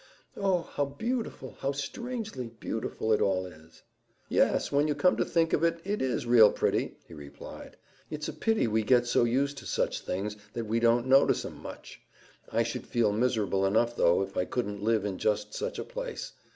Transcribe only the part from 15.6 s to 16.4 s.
a place.